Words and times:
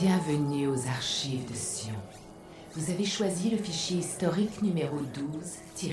Bienvenue 0.00 0.68
aux 0.68 0.86
archives 0.86 1.50
de 1.50 1.54
Sion. 1.54 1.94
Vous 2.76 2.90
avez 2.90 3.04
choisi 3.04 3.50
le 3.50 3.56
fichier 3.56 3.98
historique 3.98 4.62
numéro 4.62 4.98
12-1. 5.76 5.90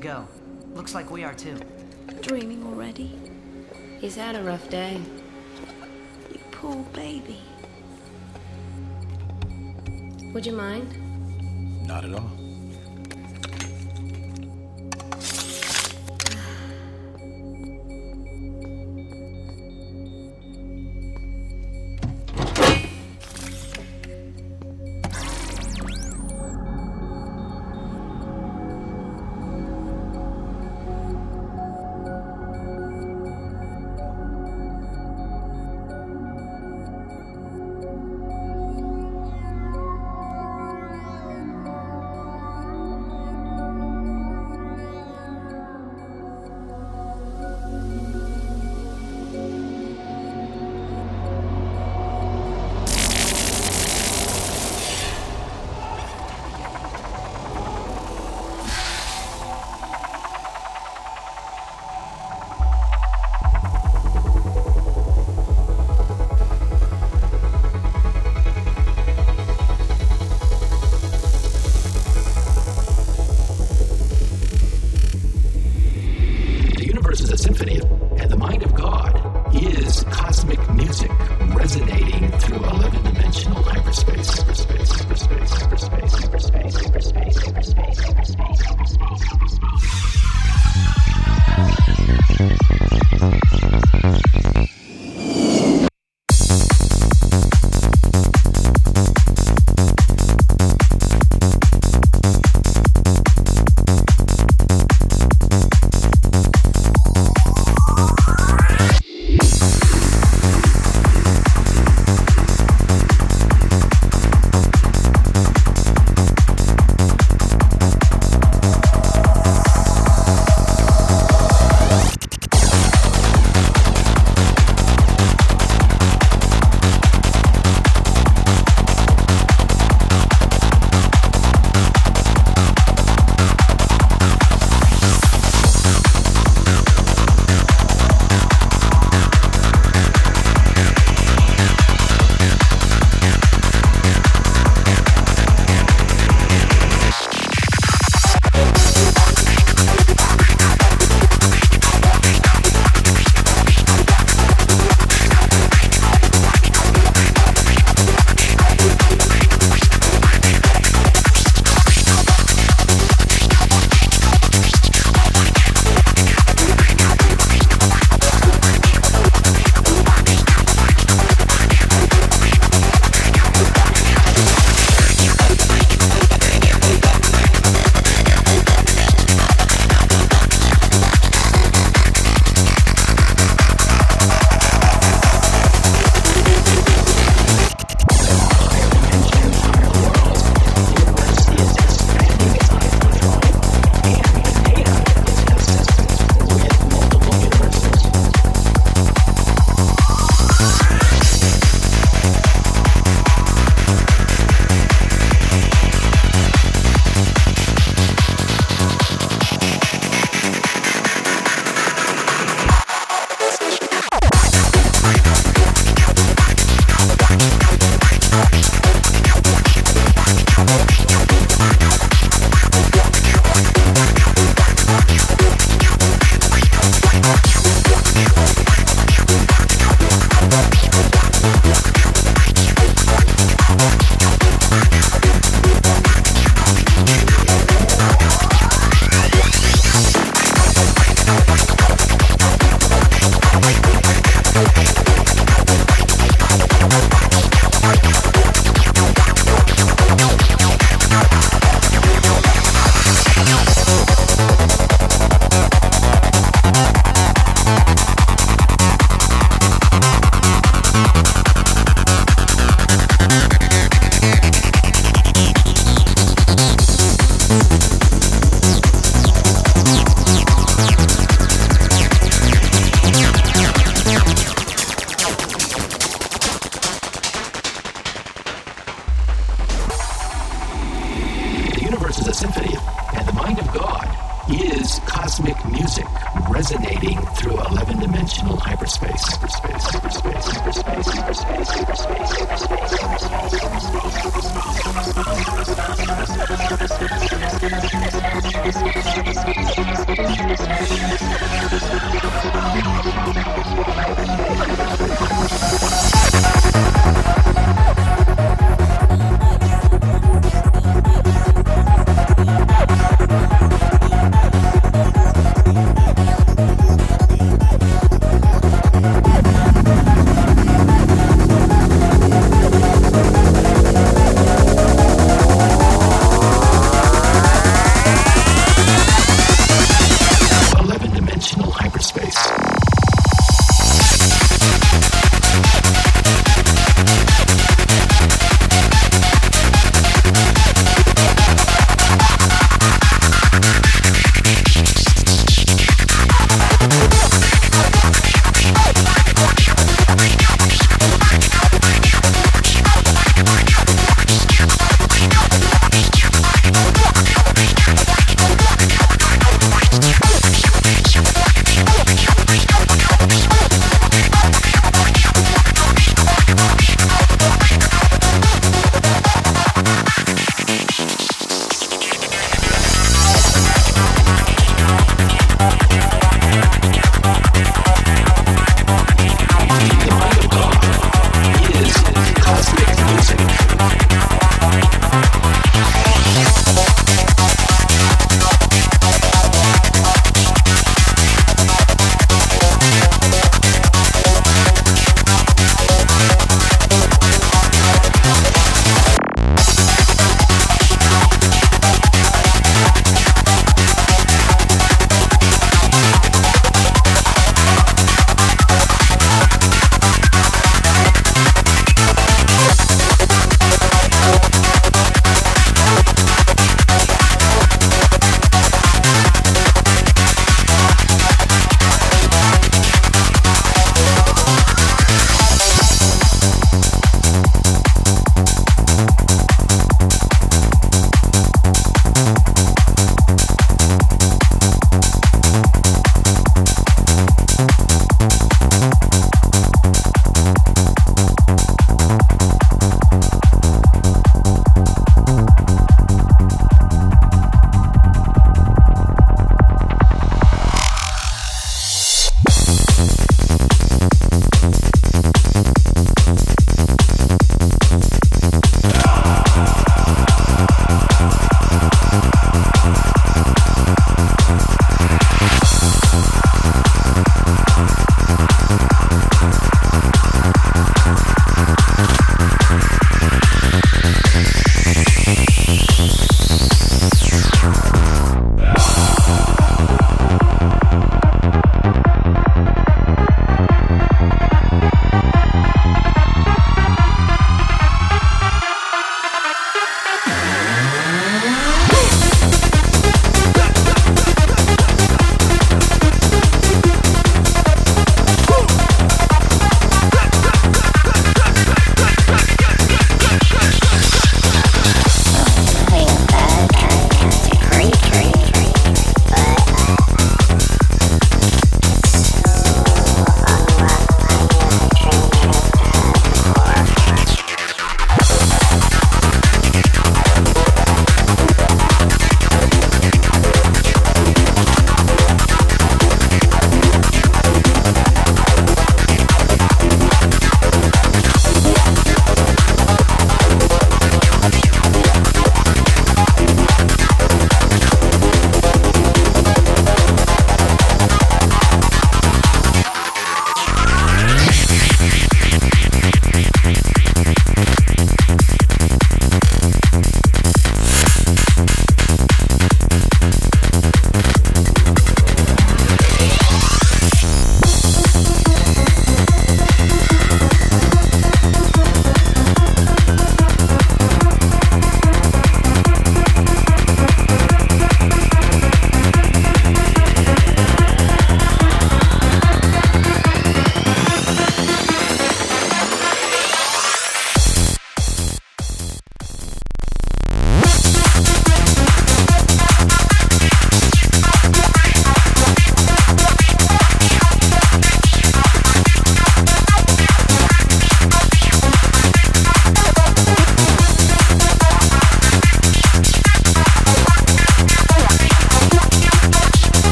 to 0.00 0.06
go. 0.06 0.28
Looks 0.74 0.94
like 0.94 1.10
we 1.10 1.24
are 1.24 1.34
too. 1.34 1.56
Dreaming 2.20 2.64
already? 2.64 3.18
He's 3.98 4.14
had 4.14 4.36
a 4.36 4.42
rough 4.42 4.68
day. 4.70 5.00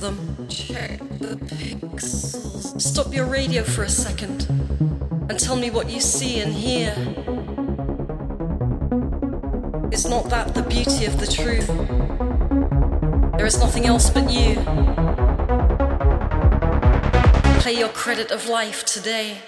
Them. 0.00 0.46
Check 0.48 0.98
the 1.18 1.36
pixels. 1.36 2.80
Stop 2.80 3.12
your 3.14 3.26
radio 3.26 3.62
for 3.62 3.82
a 3.82 3.88
second 3.88 4.46
and 5.28 5.38
tell 5.38 5.56
me 5.56 5.70
what 5.70 5.90
you 5.90 6.00
see 6.00 6.40
and 6.40 6.52
hear. 6.52 6.92
Is 9.92 10.06
not 10.06 10.30
that 10.30 10.54
the 10.54 10.62
beauty 10.62 11.06
of 11.06 11.18
the 11.18 11.26
truth? 11.26 11.66
There 13.36 13.46
is 13.46 13.58
nothing 13.58 13.86
else 13.86 14.10
but 14.10 14.30
you. 14.30 14.56
Pay 17.60 17.78
your 17.78 17.88
credit 17.88 18.30
of 18.30 18.48
life 18.48 18.84
today. 18.84 19.38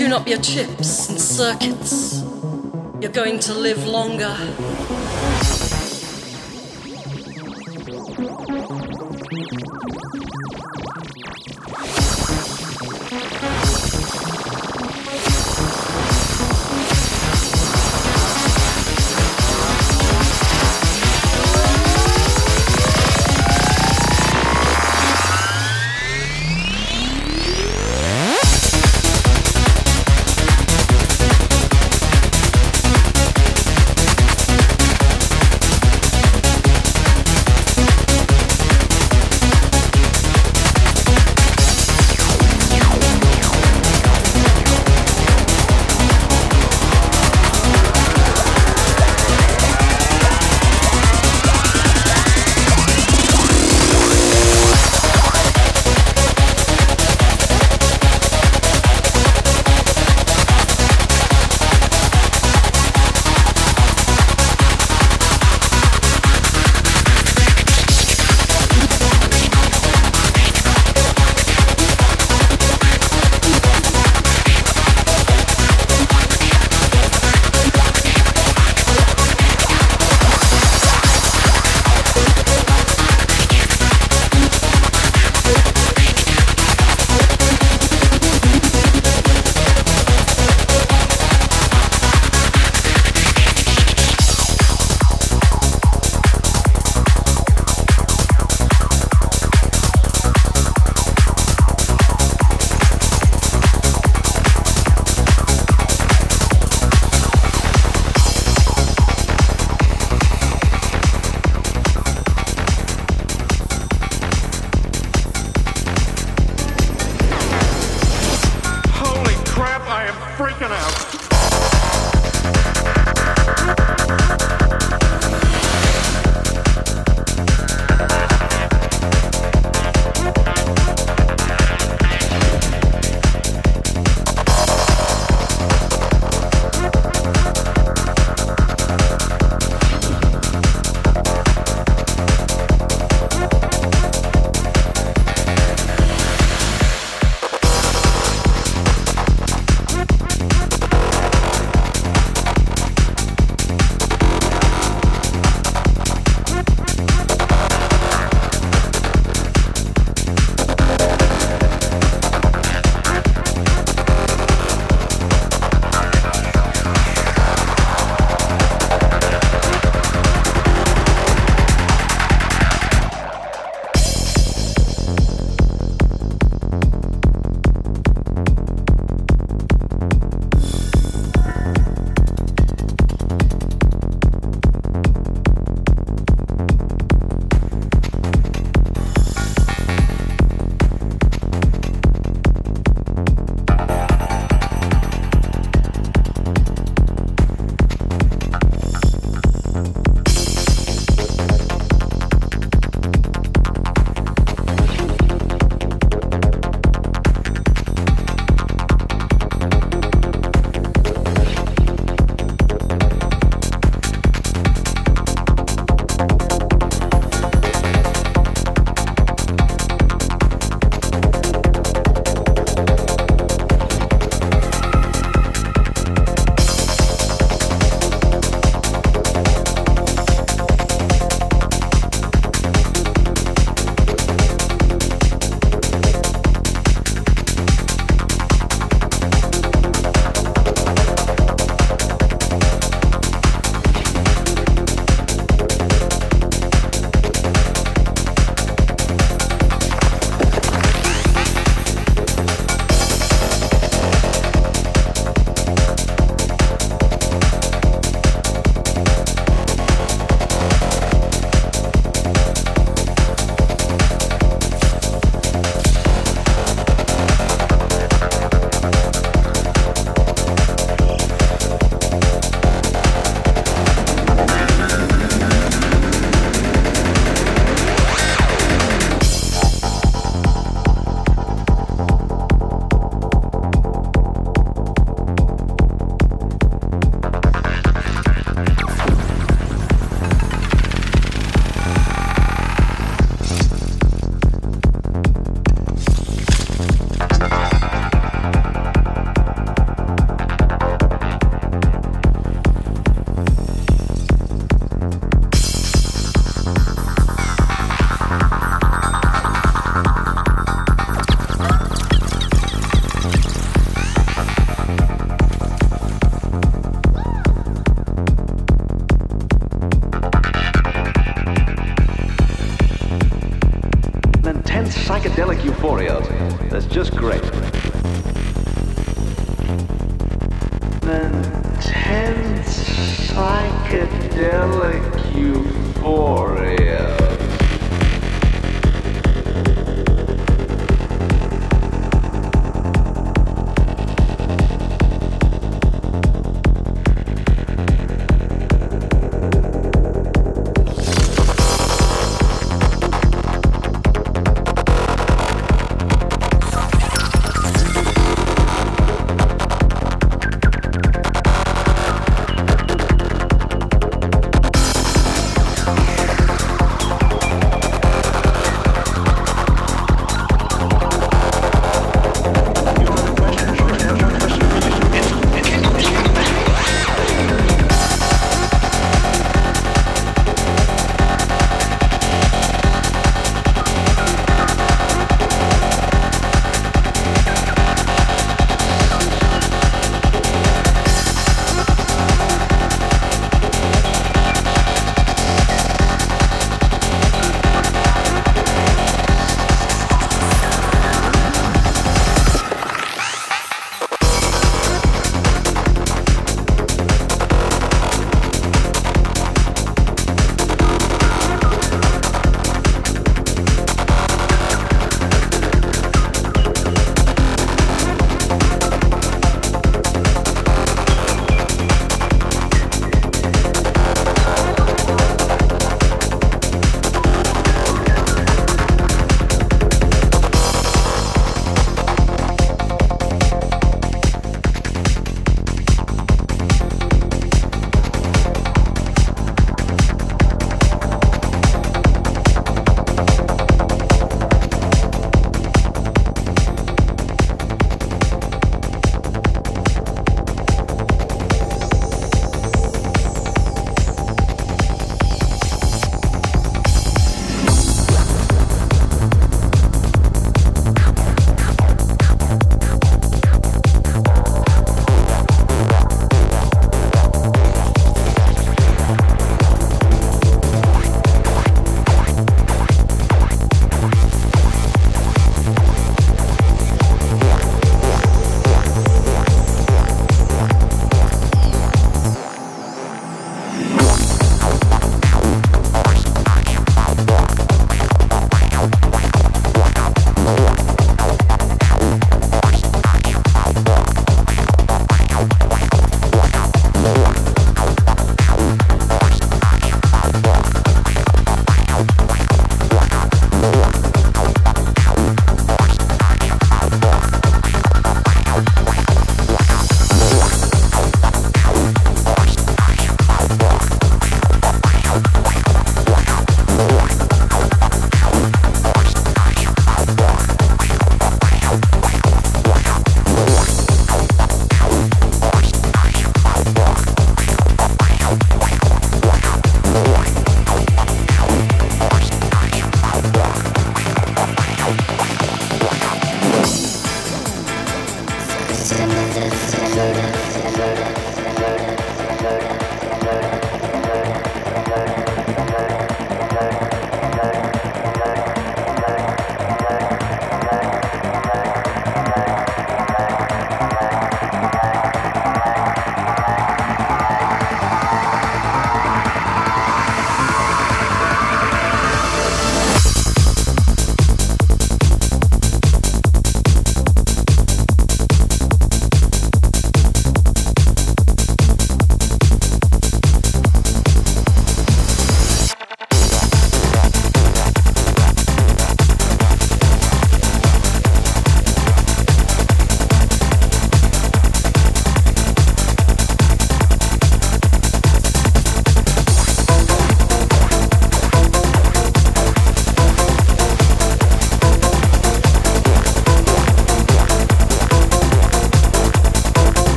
tune 0.00 0.14
up 0.14 0.26
your 0.26 0.40
chips 0.40 1.10
and 1.10 1.20
circuits, 1.20 2.22
you're 3.02 3.12
going 3.12 3.38
to 3.38 3.52
live 3.52 3.86
longer. 3.86 4.34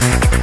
Thank 0.00 0.34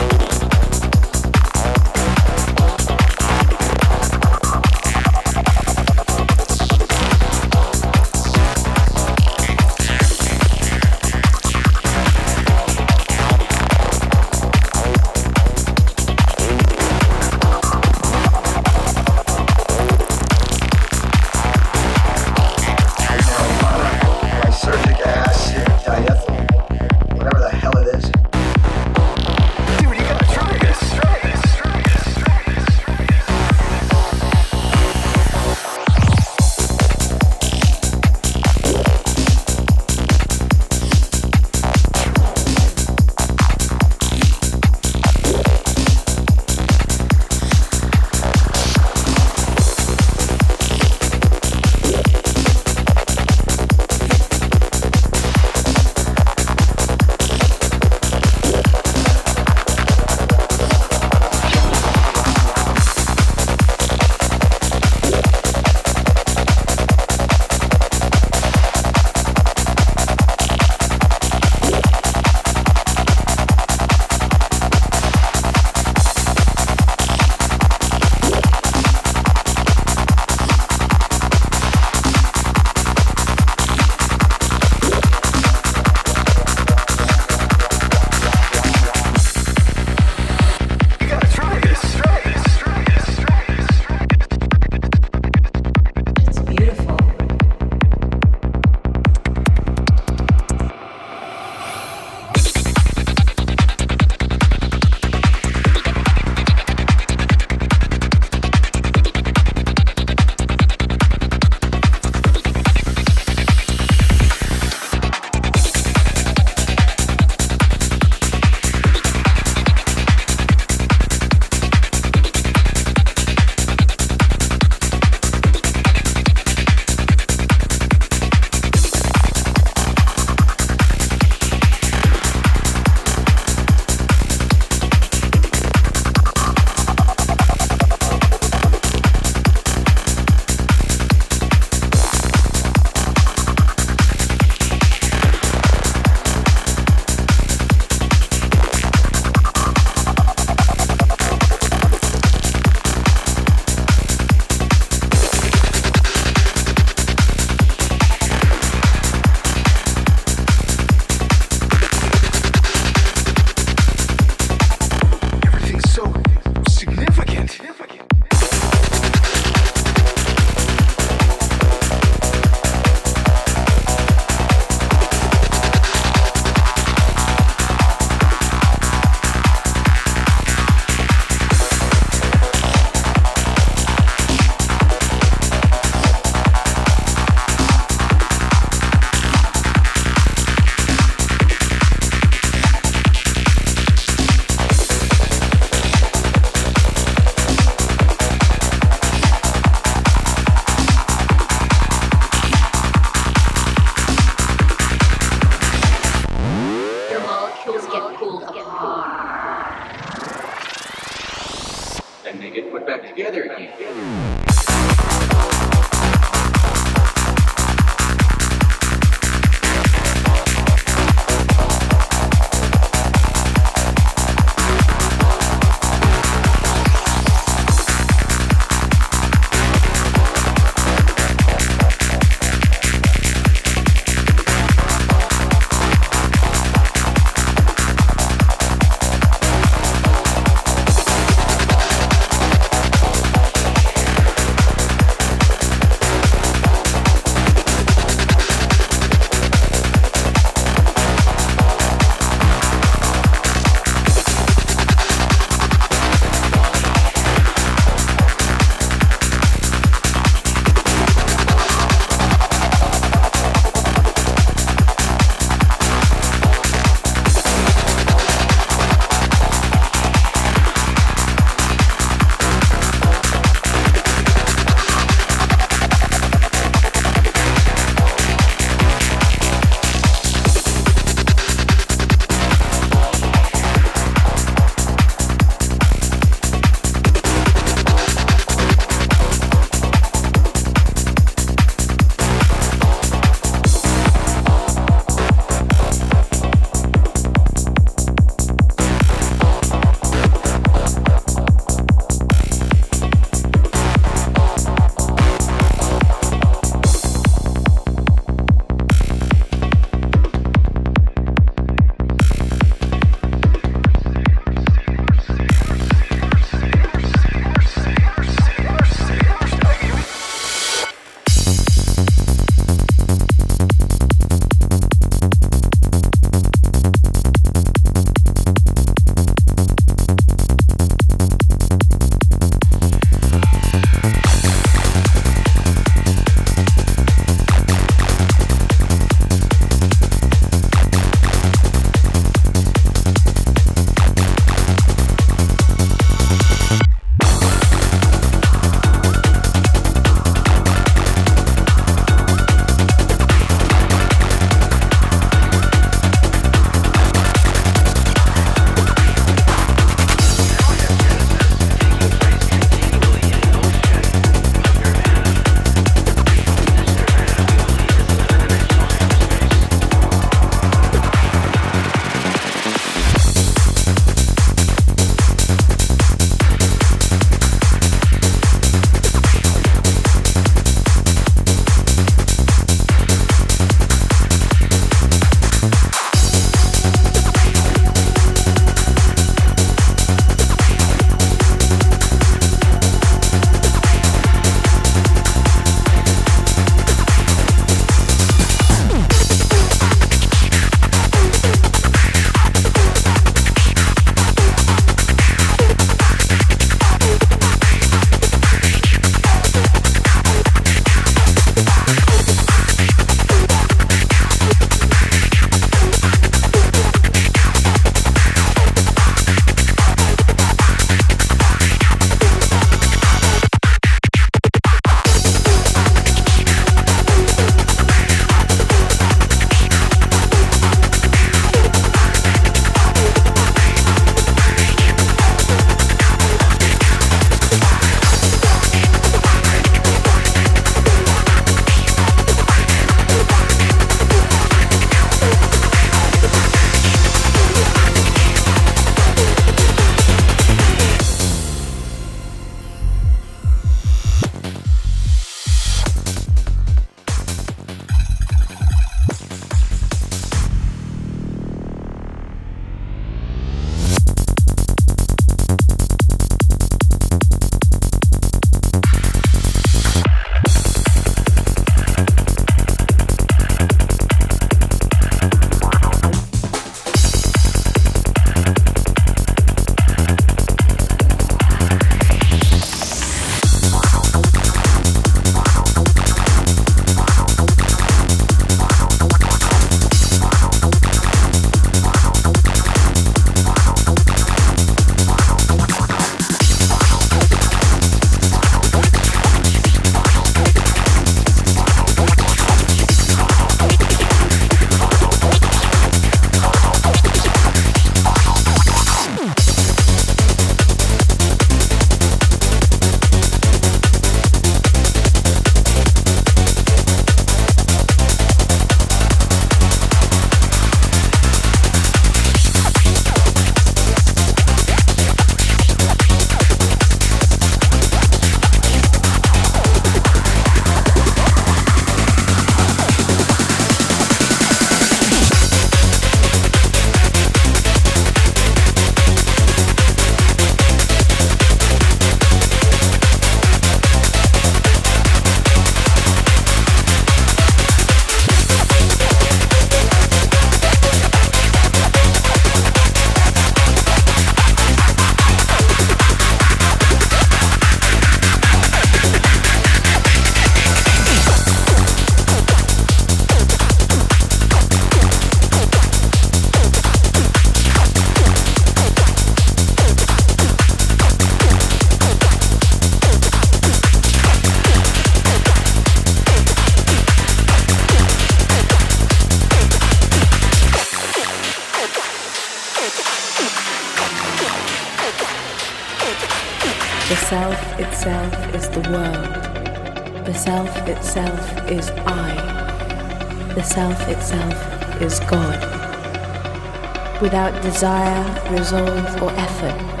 Without 597.31 597.61
desire, 597.61 598.51
resolve, 598.51 599.21
or 599.23 599.31
effort, 599.39 600.00